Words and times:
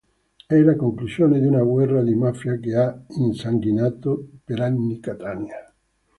È 0.47 0.55
la 0.57 0.75
conclusione 0.75 1.39
di 1.39 1.45
una 1.45 1.61
guerra 1.61 2.01
di 2.01 2.15
mafia 2.15 2.57
che 2.57 2.73
ha 2.73 2.99
insanguinato 3.19 4.29
per 4.43 4.61
anni 4.61 4.99
Catania. 4.99 5.71